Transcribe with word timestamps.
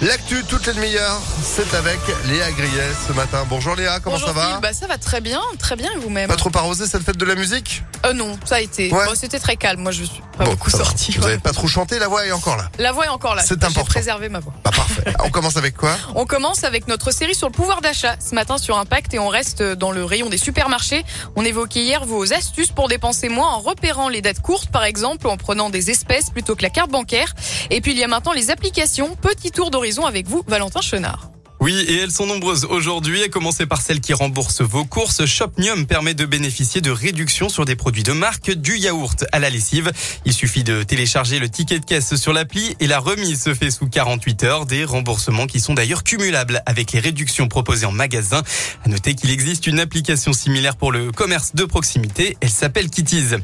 L'actu 0.00 0.44
toutes 0.48 0.64
les 0.68 0.74
demi-heures, 0.74 1.20
c'est 1.42 1.74
avec 1.74 1.98
Léa 2.26 2.52
Grillet 2.52 2.88
ce 3.08 3.12
matin. 3.14 3.44
Bonjour 3.50 3.74
Léa, 3.74 3.98
comment 3.98 4.14
Bonjour 4.14 4.28
ça 4.28 4.32
va. 4.34 4.60
Bah, 4.60 4.72
ça 4.72 4.86
va 4.86 4.96
très 4.96 5.20
bien, 5.20 5.40
très 5.58 5.74
bien 5.74 5.90
et 5.92 5.98
vous-même 5.98 6.28
Pas 6.28 6.36
trop 6.36 6.52
arrosé 6.54 6.86
cette 6.86 7.02
fête 7.02 7.16
de 7.16 7.24
la 7.24 7.34
musique 7.34 7.82
Euh 8.06 8.12
non, 8.12 8.38
ça 8.44 8.56
a 8.56 8.60
été. 8.60 8.92
Ouais. 8.92 9.06
Bon, 9.06 9.12
C'était 9.16 9.40
très 9.40 9.56
calme, 9.56 9.80
moi 9.80 9.90
je 9.90 10.04
suis 10.04 10.22
pas 10.38 10.44
Bon, 10.44 10.52
beaucoup 10.52 10.70
ça 10.70 10.78
va. 10.78 10.84
sortie. 10.84 11.10
Vous 11.16 11.22
ouais. 11.24 11.30
avez 11.32 11.38
pas 11.38 11.50
trop 11.50 11.66
chanté, 11.66 11.98
la 11.98 12.06
voix 12.06 12.24
est 12.24 12.30
encore 12.30 12.56
là. 12.56 12.68
La 12.78 12.92
voix 12.92 13.06
est 13.06 13.08
encore 13.08 13.34
là. 13.34 13.42
C'est 13.42 13.58
J'ai 13.60 13.66
important. 13.66 13.86
préservé 13.86 14.28
ma 14.28 14.38
voix. 14.38 14.52
Bah 14.62 14.70
parfait. 14.70 15.02
On 15.24 15.30
commence 15.30 15.56
avec 15.56 15.76
quoi 15.76 15.90
On 16.14 16.26
commence 16.26 16.62
avec 16.62 16.86
notre 16.86 17.10
série 17.10 17.34
sur 17.34 17.48
le 17.48 17.52
pouvoir 17.52 17.80
d'achat 17.80 18.14
ce 18.24 18.36
matin 18.36 18.56
sur 18.56 18.78
Impact 18.78 19.14
et 19.14 19.18
on 19.18 19.26
reste 19.28 19.64
dans 19.64 19.90
le 19.90 20.04
rayon 20.04 20.28
des 20.28 20.38
supermarchés. 20.38 21.04
On 21.34 21.44
évoquait 21.44 21.82
hier 21.82 22.04
vos 22.04 22.32
astuces 22.32 22.70
pour 22.70 22.86
dépenser 22.86 23.28
moins 23.28 23.48
en 23.48 23.58
repérant 23.58 24.08
les 24.08 24.22
dates 24.22 24.40
courtes 24.42 24.70
par 24.70 24.84
exemple 24.84 25.26
ou 25.26 25.30
en 25.30 25.36
prenant 25.36 25.70
des 25.70 25.90
espèces 25.90 26.30
plutôt 26.30 26.54
que 26.54 26.62
la 26.62 26.70
carte 26.70 26.90
bancaire. 26.92 27.34
Et 27.70 27.80
puis 27.80 27.90
il 27.90 27.98
y 27.98 28.04
a 28.04 28.08
maintenant 28.08 28.32
les 28.32 28.50
applications. 28.50 29.16
Petit 29.16 29.50
tour 29.50 29.72
d'horizon 29.72 29.87
avec 30.06 30.26
vous, 30.26 30.42
Valentin 30.46 30.80
Chenard. 30.80 31.30
Oui, 31.60 31.74
et 31.88 31.96
elles 31.96 32.12
sont 32.12 32.26
nombreuses 32.26 32.64
aujourd'hui, 32.66 33.22
à 33.24 33.28
commencer 33.28 33.66
par 33.66 33.80
celles 33.80 34.00
qui 34.00 34.12
remboursent 34.12 34.60
vos 34.60 34.84
courses. 34.84 35.26
Shopnium 35.26 35.86
permet 35.86 36.14
de 36.14 36.24
bénéficier 36.24 36.80
de 36.80 36.92
réductions 36.92 37.48
sur 37.48 37.64
des 37.64 37.74
produits 37.74 38.04
de 38.04 38.12
marque, 38.12 38.52
du 38.52 38.78
yaourt 38.78 39.24
à 39.32 39.40
la 39.40 39.50
lessive. 39.50 39.90
Il 40.24 40.32
suffit 40.32 40.62
de 40.62 40.84
télécharger 40.84 41.40
le 41.40 41.48
ticket 41.48 41.80
de 41.80 41.84
caisse 41.84 42.14
sur 42.14 42.32
l'appli 42.32 42.76
et 42.78 42.86
la 42.86 43.00
remise 43.00 43.42
se 43.42 43.54
fait 43.54 43.72
sous 43.72 43.88
48 43.88 44.44
heures. 44.44 44.66
Des 44.66 44.84
remboursements 44.84 45.46
qui 45.46 45.58
sont 45.58 45.74
d'ailleurs 45.74 46.04
cumulables 46.04 46.62
avec 46.64 46.92
les 46.92 47.00
réductions 47.00 47.48
proposées 47.48 47.86
en 47.86 47.92
magasin. 47.92 48.42
À 48.84 48.88
noter 48.88 49.14
qu'il 49.14 49.30
existe 49.30 49.66
une 49.66 49.80
application 49.80 50.32
similaire 50.32 50.76
pour 50.76 50.92
le 50.92 51.10
commerce 51.10 51.56
de 51.56 51.64
proximité. 51.64 52.36
Elle 52.40 52.50
s'appelle 52.50 52.88
Kitties. 52.88 53.34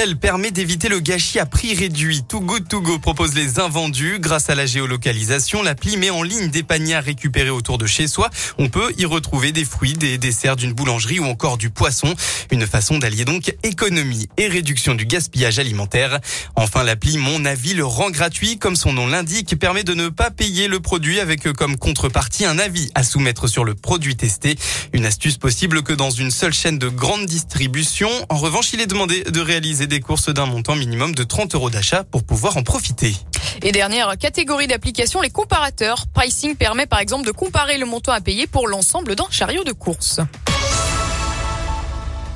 Elle 0.00 0.16
permet 0.16 0.52
d'éviter 0.52 0.88
le 0.88 1.00
gâchis 1.00 1.40
à 1.40 1.46
prix 1.46 1.74
réduit. 1.74 2.22
Too 2.22 2.40
Good 2.40 2.68
To 2.68 2.80
Go 2.80 3.00
propose 3.00 3.34
les 3.34 3.58
invendus. 3.58 4.18
Grâce 4.20 4.48
à 4.48 4.54
la 4.54 4.64
géolocalisation, 4.64 5.60
l'appli 5.60 5.96
met 5.96 6.10
en 6.10 6.22
ligne 6.22 6.50
des 6.50 6.62
paniers 6.62 6.94
à 6.94 7.00
récupérer 7.00 7.50
autour 7.50 7.78
de 7.78 7.86
chez 7.86 8.06
soi. 8.06 8.30
On 8.58 8.68
peut 8.68 8.94
y 8.96 9.04
retrouver 9.06 9.50
des 9.50 9.64
fruits, 9.64 9.94
des 9.94 10.16
desserts 10.16 10.54
d'une 10.54 10.72
boulangerie 10.72 11.18
ou 11.18 11.24
encore 11.24 11.58
du 11.58 11.70
poisson. 11.70 12.14
Une 12.52 12.64
façon 12.64 12.98
d'allier 12.98 13.24
donc 13.24 13.52
économie 13.64 14.28
et 14.36 14.46
réduction 14.46 14.94
du 14.94 15.04
gaspillage 15.04 15.58
alimentaire. 15.58 16.20
Enfin, 16.54 16.84
l'appli 16.84 17.18
Mon 17.18 17.44
Avis 17.44 17.74
le 17.74 17.84
rend 17.84 18.10
gratuit. 18.10 18.56
Comme 18.56 18.76
son 18.76 18.92
nom 18.92 19.08
l'indique, 19.08 19.58
permet 19.58 19.82
de 19.82 19.94
ne 19.94 20.10
pas 20.10 20.30
payer 20.30 20.68
le 20.68 20.78
produit 20.78 21.18
avec 21.18 21.50
comme 21.54 21.76
contrepartie 21.76 22.44
un 22.44 22.60
avis 22.60 22.88
à 22.94 23.02
soumettre 23.02 23.48
sur 23.48 23.64
le 23.64 23.74
produit 23.74 24.14
testé. 24.14 24.54
Une 24.92 25.06
astuce 25.06 25.38
possible 25.38 25.82
que 25.82 25.92
dans 25.92 26.10
une 26.10 26.30
seule 26.30 26.54
chaîne 26.54 26.78
de 26.78 26.88
grande 26.88 27.26
distribution. 27.26 28.08
En 28.28 28.36
revanche, 28.36 28.72
il 28.72 28.80
est 28.80 28.86
demandé 28.86 29.24
de 29.24 29.40
réaliser 29.40 29.87
des 29.88 30.00
courses 30.00 30.28
d'un 30.28 30.46
montant 30.46 30.76
minimum 30.76 31.14
de 31.14 31.24
30 31.24 31.54
euros 31.54 31.70
d'achat 31.70 32.04
pour 32.04 32.24
pouvoir 32.24 32.56
en 32.56 32.62
profiter. 32.62 33.14
Et 33.62 33.72
dernière 33.72 34.16
catégorie 34.16 34.66
d'applications, 34.66 35.20
les 35.20 35.30
comparateurs. 35.30 36.06
Pricing 36.14 36.56
permet 36.56 36.86
par 36.86 37.00
exemple 37.00 37.26
de 37.26 37.32
comparer 37.32 37.78
le 37.78 37.86
montant 37.86 38.12
à 38.12 38.20
payer 38.20 38.46
pour 38.46 38.68
l'ensemble 38.68 39.16
d'un 39.16 39.26
chariot 39.30 39.64
de 39.64 39.72
course. 39.72 40.20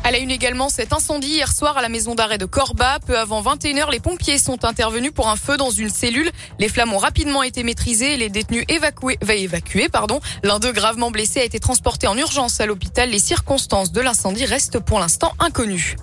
À 0.04 0.10
la 0.10 0.18
une 0.18 0.32
également, 0.32 0.68
cet 0.68 0.92
incendie 0.92 1.28
hier 1.28 1.52
soir 1.52 1.78
à 1.78 1.82
la 1.82 1.88
maison 1.88 2.16
d'arrêt 2.16 2.38
de 2.38 2.44
Corba. 2.44 2.98
Peu 3.06 3.16
avant 3.16 3.40
21h, 3.40 3.92
les 3.92 4.00
pompiers 4.00 4.36
sont 4.36 4.64
intervenus 4.64 5.12
pour 5.14 5.28
un 5.28 5.36
feu 5.36 5.56
dans 5.56 5.70
une 5.70 5.90
cellule. 5.90 6.28
Les 6.58 6.68
flammes 6.68 6.92
ont 6.92 6.98
rapidement 6.98 7.44
été 7.44 7.62
maîtrisées 7.62 8.14
et 8.14 8.16
les 8.16 8.28
détenus 8.28 8.64
évacués, 8.68 9.16
va 9.22 9.34
évacuer, 9.34 9.88
pardon. 9.88 10.20
L'un 10.42 10.58
d'eux 10.58 10.72
gravement 10.72 11.12
blessé 11.12 11.38
a 11.38 11.44
été 11.44 11.60
transporté 11.60 12.08
en 12.08 12.16
urgence 12.16 12.60
à 12.60 12.66
l'hôpital. 12.66 13.10
Les 13.10 13.20
circonstances 13.20 13.92
de 13.92 14.00
l'incendie 14.00 14.44
restent 14.44 14.80
pour 14.80 14.98
l'instant 14.98 15.34
inconnues. 15.38 15.94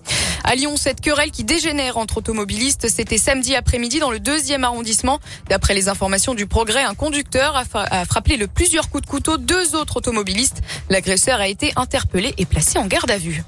À 0.43 0.55
Lyon, 0.55 0.75
cette 0.77 1.01
querelle 1.01 1.31
qui 1.31 1.43
dégénère 1.43 1.97
entre 1.97 2.17
automobilistes, 2.17 2.87
c'était 2.89 3.17
samedi 3.17 3.55
après-midi 3.55 3.99
dans 3.99 4.11
le 4.11 4.19
deuxième 4.19 4.63
arrondissement. 4.63 5.19
D'après 5.49 5.73
les 5.73 5.89
informations 5.89 6.33
du 6.33 6.47
progrès, 6.47 6.83
un 6.83 6.95
conducteur 6.95 7.55
a, 7.55 7.65
fra- 7.65 7.85
a 7.91 8.05
frappé 8.05 8.37
le 8.37 8.47
plusieurs 8.47 8.89
coups 8.89 9.03
de 9.03 9.09
couteau 9.09 9.37
deux 9.37 9.75
autres 9.75 9.97
automobilistes. 9.97 10.61
L'agresseur 10.89 11.39
a 11.39 11.47
été 11.47 11.71
interpellé 11.75 12.33
et 12.37 12.45
placé 12.45 12.79
en 12.79 12.85
garde 12.87 13.11
à 13.11 13.17
vue. 13.17 13.43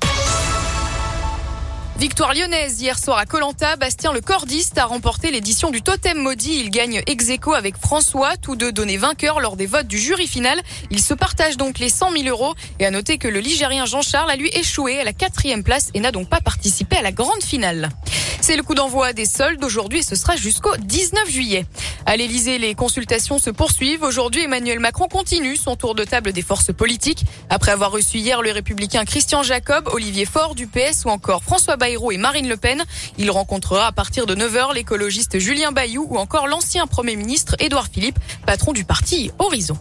Victoire 2.02 2.34
lyonnaise 2.34 2.82
hier 2.82 2.98
soir 2.98 3.20
à 3.20 3.28
Colanta. 3.28 3.76
Bastien 3.76 4.12
le 4.12 4.22
cordiste 4.22 4.80
a 4.80 4.86
remporté 4.86 5.30
l'édition 5.30 5.70
du 5.70 5.84
Totem 5.84 6.18
Maudit. 6.18 6.60
Il 6.60 6.72
gagne 6.72 7.04
ex 7.06 7.30
aequo 7.30 7.54
avec 7.54 7.78
François, 7.78 8.38
tous 8.38 8.56
deux 8.56 8.72
donnés 8.72 8.98
vainqueurs 8.98 9.40
lors 9.40 9.56
des 9.56 9.68
votes 9.68 9.86
du 9.86 10.00
jury 10.00 10.26
final. 10.26 10.60
Ils 10.90 11.00
se 11.00 11.14
partagent 11.14 11.58
donc 11.58 11.78
les 11.78 11.90
100 11.90 12.14
000 12.14 12.24
euros. 12.28 12.56
Et 12.80 12.88
à 12.88 12.90
noter 12.90 13.20
que 13.20 13.28
le 13.28 13.40
Ligérien 13.40 13.86
Jean-Charles 13.86 14.32
a 14.32 14.36
lui 14.36 14.50
échoué 14.52 15.00
à 15.00 15.04
la 15.04 15.14
quatrième 15.14 15.64
place 15.64 15.92
et 15.94 16.00
n'a 16.00 16.12
donc 16.12 16.28
pas 16.28 16.42
participé 16.42 16.98
à 16.98 17.04
la 17.04 17.12
grande 17.12 17.44
finale. 17.44 17.90
C'est 18.42 18.58
le 18.58 18.64
coup 18.64 18.74
d'envoi 18.74 19.14
des 19.14 19.26
soldes 19.26 19.64
aujourd'hui 19.64 20.00
et 20.00 20.04
ce 20.04 20.16
sera 20.16 20.36
jusqu'au 20.36 20.76
19 20.78 21.30
juillet. 21.30 21.68
À 22.06 22.18
l'Elysée, 22.18 22.58
les 22.58 22.76
consultations 22.76 23.40
se 23.40 23.50
poursuivent. 23.50 24.04
Aujourd'hui, 24.04 24.44
Emmanuel 24.44 24.80
Macron 24.80 25.08
continue 25.08 25.56
son 25.56 25.76
tour 25.76 25.96
de 25.96 26.04
table 26.04 26.34
des 26.34 26.42
forces 26.42 26.74
politiques. 26.74 27.24
Après 27.50 27.72
avoir 27.72 27.92
reçu 27.92 28.18
hier 28.18 28.42
le 28.42 28.52
républicain 28.52 29.06
Christian 29.06 29.44
Jacob, 29.44 29.90
Olivier 29.94 30.26
Faure 30.26 30.56
du 30.56 30.68
PS 30.68 31.06
ou 31.06 31.10
encore 31.10 31.44
François 31.44 31.78
Bayrou 31.78 32.12
et 32.12 32.18
Marine 32.18 32.48
Le 32.48 32.58
Pen, 32.58 32.84
il 33.18 33.30
rencontrera 33.30 33.88
à 33.88 33.92
partir 33.92 34.26
de 34.26 34.36
9h 34.36 34.74
l'écologiste 34.74 35.40
Julien 35.40 35.72
Bayou 35.72 36.08
ou 36.10 36.18
encore 36.18 36.48
l'ancien 36.48 36.88
Premier 36.88 37.16
ministre 37.16 37.56
Édouard 37.60 37.88
Philippe, 37.92 38.20
patron 38.46 38.74
du 38.74 38.84
parti 38.84 39.32
Horizon. 39.40 39.78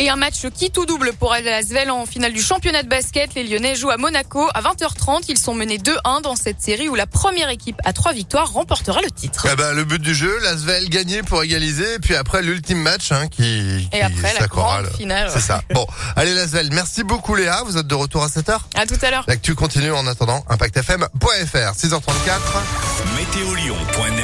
Et 0.00 0.08
un 0.08 0.14
match 0.16 0.46
qui 0.54 0.70
tout 0.70 0.86
double 0.86 1.12
pour 1.12 1.32
Asvel 1.32 1.90
en 1.90 2.06
finale 2.06 2.32
du 2.32 2.40
championnat 2.40 2.84
de 2.84 2.88
basket. 2.88 3.34
Les 3.34 3.42
Lyonnais 3.42 3.74
jouent 3.74 3.90
à 3.90 3.96
Monaco 3.96 4.48
à 4.54 4.62
20h30. 4.62 5.24
Ils 5.28 5.36
sont 5.36 5.54
menés 5.54 5.78
2-1 5.78 6.22
dans 6.22 6.36
cette 6.36 6.62
série 6.62 6.88
où 6.88 6.94
la 6.94 7.08
première 7.08 7.48
équipe 7.48 7.80
à 7.84 7.92
trois 7.92 8.12
victoires 8.12 8.52
remportera 8.52 9.00
le 9.02 9.10
titre. 9.10 9.48
Eh 9.52 9.56
ben, 9.56 9.72
Le 9.72 9.82
but 9.82 10.00
du 10.00 10.14
jeu, 10.14 10.38
l'Asvel 10.44 10.88
gagner 10.88 11.24
pour 11.24 11.42
égaliser, 11.42 11.94
et 11.94 11.98
puis 11.98 12.14
après 12.14 12.42
l'ultime 12.42 12.80
match 12.80 13.10
hein, 13.10 13.26
qui, 13.26 13.88
Et 13.92 13.98
qui 13.98 14.02
après 14.02 14.34
la 14.38 14.46
grande 14.46 14.86
finale. 14.96 15.30
C'est 15.32 15.40
ça. 15.40 15.62
Bon, 15.74 15.86
allez 16.16 16.32
l'Asvel, 16.34 16.70
merci 16.72 17.04
beaucoup 17.04 17.34
Léa, 17.34 17.62
vous 17.64 17.76
êtes 17.76 17.86
de 17.86 17.94
retour 17.94 18.22
à 18.22 18.28
7h 18.28 18.58
À 18.74 18.86
tout 18.86 18.96
à 19.02 19.10
l'heure. 19.10 19.24
L'actu 19.28 19.54
continue 19.54 19.92
en 19.92 20.06
attendant, 20.06 20.44
impactfm.fr, 20.48 21.72
6h34. 21.74 22.00
Météolion.net 23.16 24.14